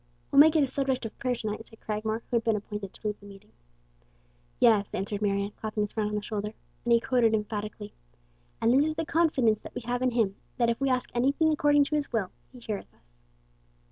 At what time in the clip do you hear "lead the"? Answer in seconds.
3.07-3.27